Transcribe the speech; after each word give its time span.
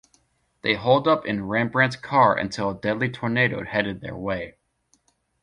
They 0.63 0.73
holed 0.73 1.07
up 1.07 1.27
in 1.27 1.45
Rembrandt's 1.47 1.95
car 1.95 2.35
until 2.35 2.71
a 2.71 2.73
deadly 2.73 3.11
tornado 3.11 3.63
headed 3.63 4.01
their 4.01 4.17
way. 4.17 4.55